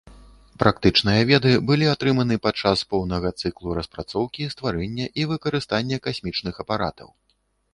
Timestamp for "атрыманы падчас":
1.95-2.77